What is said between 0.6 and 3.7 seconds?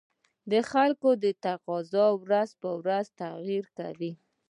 خلکو تقاتضا ورځ په ورځ تغير